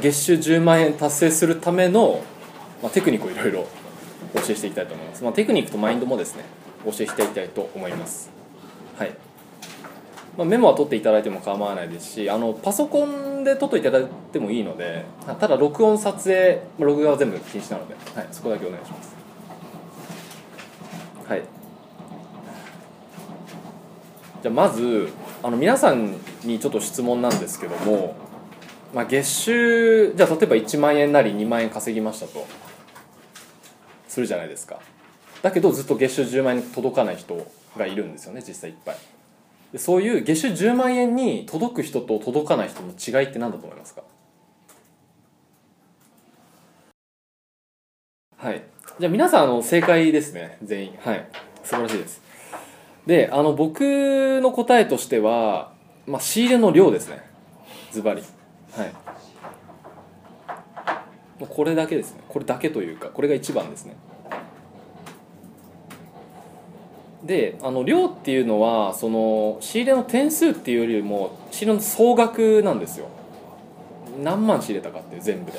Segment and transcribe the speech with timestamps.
[0.00, 2.22] 月収10万円達成するための、
[2.82, 3.66] まあ、テクニックをいろいろ
[4.34, 6.44] 教えしていきたいと思います、まあ、テクニックとマインドもですね
[6.84, 8.30] 教えしていきたいと思います。
[8.96, 9.14] はい。
[10.36, 15.04] まあ、メモは取っていただいても構わないですしあのパソコンで撮っていただいてもいいので
[15.40, 19.14] ただ録音撮影録画は全部禁止なので、はい、そこだけお願いします。
[21.28, 21.42] はい。
[24.42, 25.08] じゃあまず
[25.42, 28.14] あの皆さんにちょっと質問なんですけども、
[28.92, 32.46] まあ、月収じゃあ例えば1万円なり2万円稼ぎましたと。
[34.08, 34.80] するじゃないですか。
[35.42, 37.46] だけどずっと月収10万円に届かない人
[37.78, 38.96] がいるんですよね実際いっぱい。
[39.72, 44.02] でそういう月収10万円に届く人と届かない人の違いって何だと思いますか？
[48.36, 48.62] はい。
[48.98, 50.98] じゃあ皆さんあの正解ですね全員。
[50.98, 51.28] はい。
[51.62, 52.20] 素晴らしいです。
[53.06, 55.72] であの僕の答えとしては、
[56.06, 57.22] まあ、仕入れの量ですね。
[57.92, 58.22] ズバリ。
[58.76, 58.92] はい。
[61.40, 62.20] もうこれだけですね。
[62.28, 63.96] これだけというかこれが一番ですね。
[67.24, 73.08] であの量っていうのはその仕入れの点数っていうよりも仕入れの総額なんですよ。
[74.22, 75.58] 何万仕入れたかっていう全部で。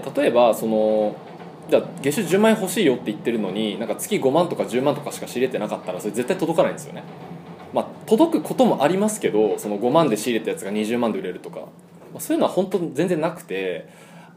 [0.00, 1.14] で例えばその
[1.70, 7.02] じゃあ月収10万円欲しいよって言ってるのになんか月5万とか10万とかしか仕入れてなかったらそれ絶対届かないんですよね。
[7.72, 11.66] まあ届くこともありますけどその5万で仕入れたやつが20万で売れるとか、ま
[12.16, 13.88] あ、そういうのは本当全然なくて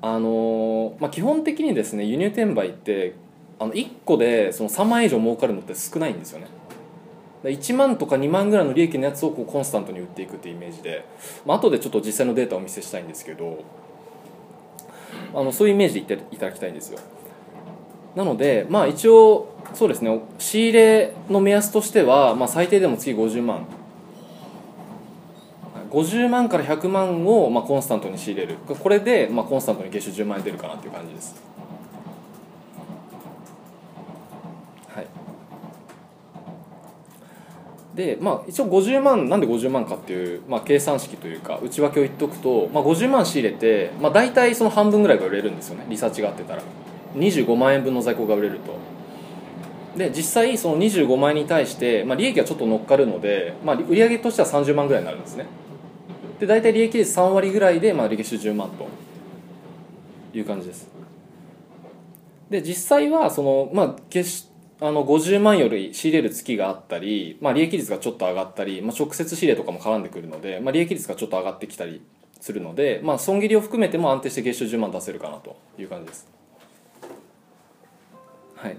[0.02, 3.16] あのまあ、基本的にですね輸入転売って
[3.60, 6.48] あの1個でその3万円以上儲かるのって少ないんですよね。
[7.44, 11.06] 1万とか2万ぐらいの利益のやつをこうコンスタントに売っていくっていうイメージで、
[11.46, 13.64] まあ後でちょっと実際のデータをお見せしたいんですけど
[15.34, 17.00] あのそういうイメージでいただきたいんですよ。
[18.16, 23.66] なのでまあ一応そうですね仕入れの目安としては、まあ、最低でも月50万。
[25.92, 28.58] 50万から100万をまあコンスタントに仕入れる。
[28.58, 31.42] これでまあコンスタントに月収10万円出るかなっていう感じです。
[34.90, 35.08] はい。
[37.96, 46.62] でまあ、一応50万なんで50万かっていう、まあ、計算式というか内訳を言っておくと、まあ、50万仕入れて、まあ、大体その半分ぐらいが売れるんですよねリサーチがあってたら。
[47.16, 48.78] 25万円分の在庫が売れると。
[49.98, 55.46] で実際その25万円に対して、まあ、利益がちょっと乗っかるので、まあ、売上としては30万ぐらいになるんですね。
[56.40, 58.88] で大体利益率3割ぐらいで、まあ、利益収10万と
[60.38, 60.90] いう感じです。
[62.50, 64.50] で実際はその、まあ、決し
[64.82, 72.02] あの50万より仕入れる月があったり、まあ、利益率がちょっと上がったり、まあ、直接仕入れとかも絡んでくるので、まあ、利益率がちょっと上がってきたり
[72.40, 76.39] するので、まあ、損切りを含めても安定して月収10万出せるかなという感じです。
[78.62, 78.78] はい。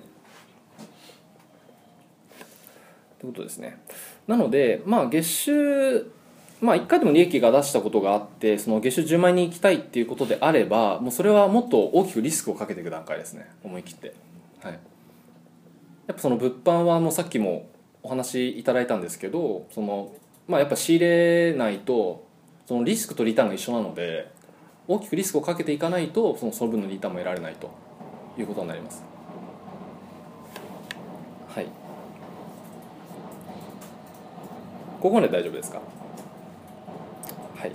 [3.19, 3.81] ということですね。
[4.27, 6.13] なのでまあ月収
[6.61, 13.51] まあ1回でも利益が出したことがあってその月収10万円に行きたいっていうことであればもうそれはもっと大きくリスクをかけていく段階ですね。
[13.65, 14.15] 思い切って。
[14.63, 14.73] はい。
[14.73, 17.69] やっぱその物販はもうさっきも
[18.03, 20.13] お話しいただいたんですけどその、
[20.49, 22.27] まあ、やっぱ仕入れないと
[22.67, 24.31] そのリスクとリターンが一緒なので
[24.89, 27.71] 大きくリスクをかけていかないとそのその分のリターンも得られないと
[28.39, 29.05] いうことになります。
[31.55, 31.67] はい。
[35.01, 35.81] ここまで大丈夫ですか？
[37.57, 37.73] はい。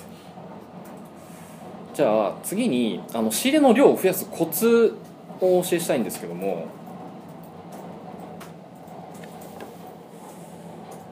[1.94, 4.98] じゃあ次にあの仕入れの量を増やすコツ
[5.42, 6.68] をお教えしたいんですけども。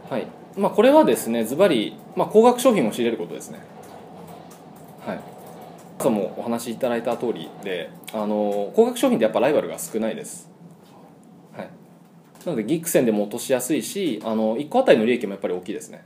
[0.09, 0.27] はい。
[0.55, 3.59] まあ、これはですねズバリ、まあ、高額商品を仕入れることですね。
[5.05, 5.19] はい。
[6.09, 10.52] もお話しいただいた通りであの高額商品ってやっぱライバルが少ないです。
[12.45, 16.05] なのでギック線でも落としやすいしあの1個あたりの利益もやっぱり大きいですね。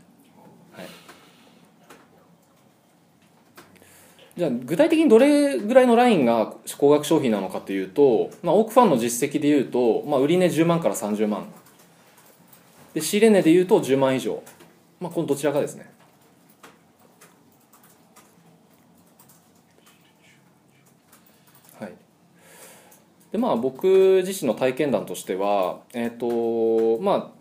[0.72, 0.86] はい。
[4.38, 11.48] じゃあ具体的にどれぐらいのラインが高額商品なのかというと、まあ、オークファンの実績でいうと、まあ、売値10万から30万
[12.94, 14.44] で仕入れ値でいうと10万以上、
[15.00, 15.97] まあ、このどちらかですね。
[23.38, 27.38] でまあ僕自身の体験談としてはえっ、ー、とまあ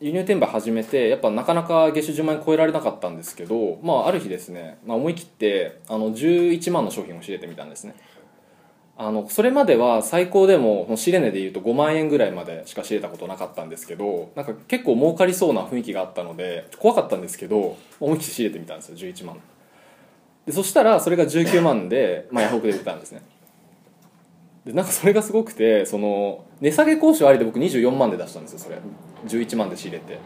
[0.00, 7.96] 輸入転売始めてやっぱなかなか月収10万円超えられなかったんですけど、まあ、ある日ですね、まあ、思い切ってあの11万の商品を仕入れてみたんですね。
[8.96, 19.40] あのそれまでは最高でも仕入れ値でいうと5万円ぐらいまでしか仕入れたことなかったんですけどなんか結構儲かりそうな雰囲気があったので怖かったんですけど思い切って仕入れてみたんですよ11万。
[20.46, 23.22] でそしたらそれが19万で、まあ、ヤフオクで売ったんですね。
[24.64, 28.78] でなんかそれがすごくてその値下げ交渉ありで僕24万で出したんですよそれ。
[29.26, 30.18] 11万で仕入れて。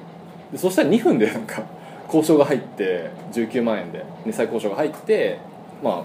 [0.53, 1.63] でそしたら2分でなんか
[2.07, 5.39] 交渉が入って19万円で値下げ交渉が入って
[5.83, 6.05] まあ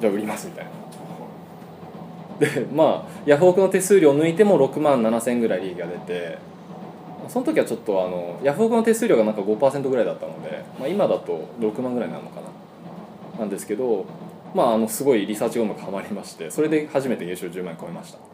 [0.00, 0.70] じゃあ売りますみたいな。
[2.38, 6.38] でまあヤフオクの手数料抜いても6万7000円ぐらい利益が出て
[7.28, 12.48] その時はちょっとあのヤフオクの手数料がなんか5%ぐらいだったので、まあ、今だと6万ぐらいになるのかな。
[13.40, 14.04] なんですけど
[14.54, 18.18] まああのすごいリサーチがうまくはまりましてそれで初めて月収10万円超えました。
[18.18, 18.24] は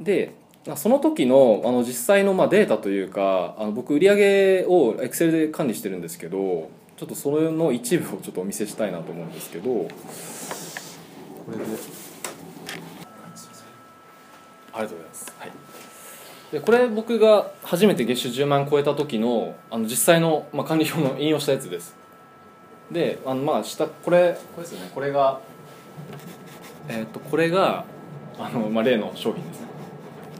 [0.00, 0.04] い。
[0.04, 0.32] で
[0.74, 9.70] その時のあの実際のまあデータというかあの僕売上を Excel で管理してるんですけどちょっとそれの一部をちょっとお見せしたいなと思うんですけど。
[9.70, 9.88] こ
[11.52, 12.06] れで。
[14.76, 15.50] ありがとうございます、はい、
[16.52, 21.96] でこれ僕が初めて月収10万円超えた時のあの実際の、まあ、管理表の引用したやつです
[22.90, 24.90] であのまあ下これこれですよね。
[24.94, 25.40] これが
[26.88, 27.84] えっ、とこれが
[28.38, 29.66] あの、まあ、例の商品ですね。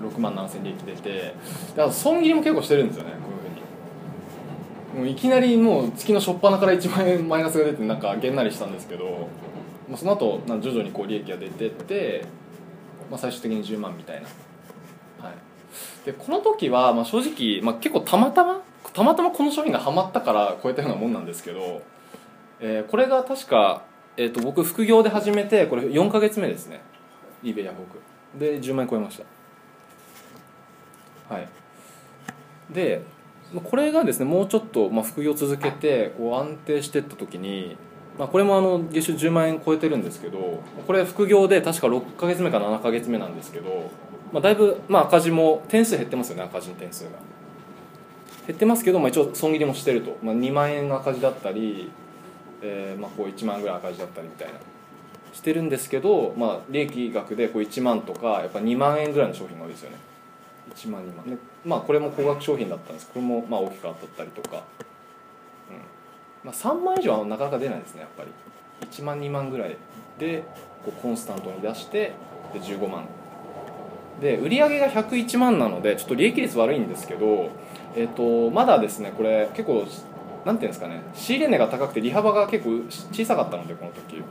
[0.00, 1.34] 6万7000利益出て
[1.70, 5.06] だから損切りも結構してるんですよねこういうふうに。
[5.06, 9.28] もういきなりもう月の初っ端から1万円マイナスが出てなんかげんなりしたんですけど、
[9.88, 12.26] まあ、その後なん徐々にこう利益が出てって、
[13.10, 14.28] まあ、最終的に10万みたいな、
[15.26, 18.60] はい、でこの時はまあ正直、まあ、結構たまたま
[18.92, 21.82] たまたまこの商品がハマったから超えたようなもんなんですけど、
[22.60, 23.82] えーこれが確か、
[24.16, 26.80] えー、と僕副業で始めてこれ4か月目ですね。
[27.42, 28.00] eBay ヤフオク。
[28.38, 29.20] で10万円超えまし
[31.28, 31.34] た。
[31.34, 31.48] はい。
[32.70, 33.02] で
[33.62, 37.76] これがですねもうちょっと、まあ、副業続けてこう安定していった時に、
[38.18, 43.90] まあ、これもあの月収10万円超えてるんですけどこれ副業で確か6か月目か7か月目なんですけど、
[44.32, 47.10] まあ、だいぶ、まあ、赤字も点数減ってますよね赤字の点数が。
[48.46, 51.90] 減ってますけど、まあ、一応損切りもしてると、まあ、2万円赤字だったり、
[52.62, 54.54] えーまあ、こう1万ぐらい赤字だったりみたいな。
[55.32, 59.98] してるんですけど、まあ、利益額でこう1万とかやっぱ2万円ぐらいの商品が多いですよね。
[60.74, 61.26] 1万2万。
[61.28, 63.08] でまあこれも高額商品だったんです。
[63.08, 64.62] これもまあ大きく当たったりとか、うん。
[66.44, 68.30] まあ、3万以上はなかなか出ないですねやっぱり。
[68.90, 69.76] 1万2万ぐらい
[70.18, 70.44] で
[70.84, 72.12] こうコンスタントに出して
[72.54, 73.04] で15万。
[74.20, 77.50] で売上が101万なのでちょっと利益率悪いんですけど、
[77.94, 79.86] えー、とまだですねこれ結構
[80.46, 82.82] なんていうんですかね仕入れ値が高くて利幅が結構
[83.12, 84.22] 小さかったのでこの時。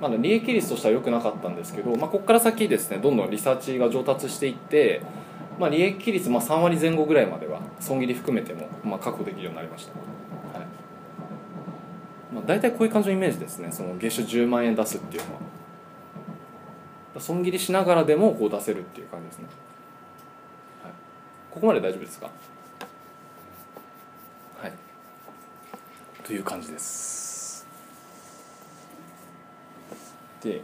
[0.00, 5.02] まだ利益率としては良くなかったんですけど、まあ、ここから先ですねどんどんリサーチが上達していって、
[5.58, 9.92] まあ、利益率まあ3割前後ぐらいまでは損切り含めてもまあ確保できるようになりました、
[10.58, 10.68] はい。
[12.34, 15.40] まあ、大体こういう感じのイメージですねその月収10万円出すっていうのは。
[17.18, 19.44] 損切りしながらでもこう出せるっていう感じですね、
[20.82, 20.92] はい、
[21.50, 22.30] ここまで大丈夫ですか
[24.62, 24.72] はい
[26.30, 27.66] という感じです。
[30.40, 30.62] で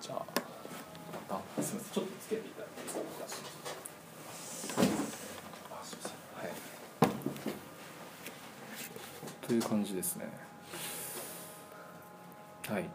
[0.00, 0.22] じゃあ
[1.28, 1.94] あすみません。
[1.94, 2.92] ちょっとつけていただいていいで
[3.26, 3.42] す
[4.72, 4.82] か？
[5.72, 6.18] あすみません。
[6.38, 6.52] はい。
[9.48, 10.28] という感じですね。
[12.68, 12.88] はい。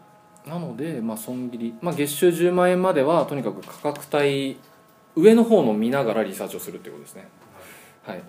[0.48, 4.56] なので、まあ、損切り、まあ、月収10万円まではとにかく価格帯
[5.16, 7.28] 上の方の見ながらリサーチをするっていうことですね。
[8.06, 8.22] はい。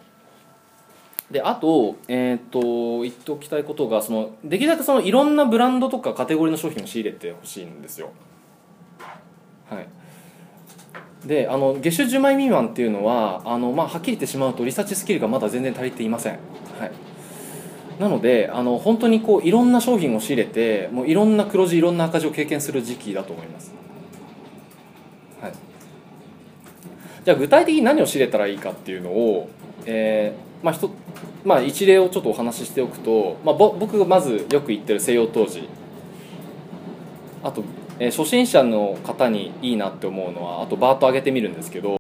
[1.31, 8.12] であと,、えー、と言っておきたいことがそのできるだけそのいろんなブランドとかカテゴリーの商品を仕入れてほしいんですよ。
[9.69, 9.88] はい。
[11.25, 16.33] であの月収10万円未満っていうのはあの、まあ、はっきり言ってしまうとリサーチスキルがまだ全然足りていません、
[16.80, 16.92] はい、
[18.00, 23.74] なのであの本当にこういろんな商品を仕入れてもういろんな黒字いろんな赤字を経験する時期だと思います、
[25.41, 25.53] はい、
[27.24, 29.50] じゃあ具体的に何を仕入れたらいいかっていうのを、
[29.88, 30.89] えーまあ、ひと
[31.43, 35.67] まあ一例をちょっとお話ししておくと、まあ、ぼ僕がまずよく言ってる西洋当時。
[37.43, 37.63] あと、
[38.00, 41.97] えー初心者の方にいいなって思うのはあとバーッと上げてみるんですけど。